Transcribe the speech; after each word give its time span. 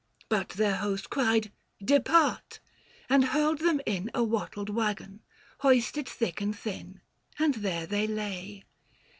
820 0.31 0.47
But 0.47 0.57
their 0.57 0.77
host 0.77 1.09
cried,' 1.11 1.51
Depart,' 1.95 2.59
and 3.07 3.23
hurled 3.23 3.59
them 3.59 3.79
in 3.85 4.09
A 4.15 4.23
wattled 4.23 4.69
waggon; 4.71 5.21
hoisted 5.59 6.09
thick 6.09 6.41
and 6.41 6.57
thin; 6.57 7.01
And 7.37 7.53
there 7.53 7.85
they 7.85 8.07
lay. 8.07 8.63